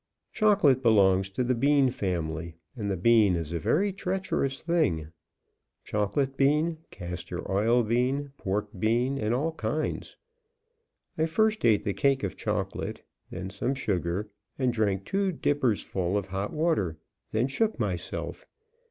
Chocolate 0.33 0.81
belongs 0.81 1.29
to 1.29 1.43
the 1.43 1.53
bean 1.53 1.91
family, 1.91 2.55
and 2.75 2.89
the 2.89 2.97
bean 2.97 3.35
is 3.35 3.51
a 3.51 3.59
very 3.59 3.93
treacherous 3.93 4.59
thing 4.61 5.09
chocolate 5.83 6.35
bean, 6.35 6.79
castor 6.89 7.47
oil 7.51 7.83
bean, 7.83 8.31
pork 8.35 8.69
bean, 8.79 9.19
and 9.19 9.31
all 9.31 9.51
kinds. 9.51 10.17
I 11.19 11.27
first 11.27 11.63
ate 11.65 11.83
the 11.83 11.93
cake 11.93 12.23
of 12.23 12.35
chocolate, 12.35 13.03
then 13.29 13.51
some 13.51 13.75
sugar, 13.75 14.27
and 14.57 14.73
drank 14.73 15.05
two 15.05 15.31
dippersful 15.31 16.17
of 16.17 16.29
hot 16.29 16.51
water, 16.51 16.97
then 17.31 17.47
shook 17.47 17.79
myself. 17.79 18.47